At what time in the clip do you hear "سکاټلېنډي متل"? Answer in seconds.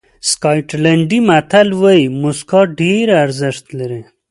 0.29-1.67